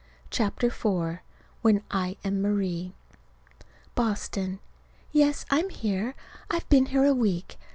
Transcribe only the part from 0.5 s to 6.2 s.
IV WHEN I AM MARIE BOSTON. Yes, I'm here.